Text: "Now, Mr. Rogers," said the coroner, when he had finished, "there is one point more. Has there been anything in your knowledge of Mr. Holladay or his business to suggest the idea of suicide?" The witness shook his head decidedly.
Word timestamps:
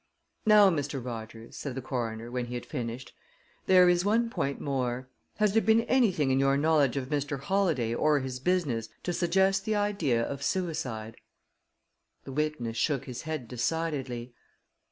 "Now, 0.47 0.71
Mr. 0.71 1.03
Rogers," 1.05 1.55
said 1.55 1.75
the 1.75 1.81
coroner, 1.83 2.31
when 2.31 2.47
he 2.47 2.55
had 2.55 2.65
finished, 2.65 3.13
"there 3.67 3.87
is 3.87 4.03
one 4.03 4.31
point 4.31 4.59
more. 4.59 5.07
Has 5.35 5.53
there 5.53 5.61
been 5.61 5.81
anything 5.81 6.31
in 6.31 6.39
your 6.39 6.57
knowledge 6.57 6.97
of 6.97 7.09
Mr. 7.09 7.39
Holladay 7.39 7.93
or 7.93 8.19
his 8.21 8.39
business 8.39 8.89
to 9.03 9.13
suggest 9.13 9.63
the 9.63 9.75
idea 9.75 10.23
of 10.23 10.41
suicide?" 10.41 11.17
The 12.23 12.31
witness 12.31 12.77
shook 12.77 13.05
his 13.05 13.21
head 13.21 13.47
decidedly. 13.47 14.33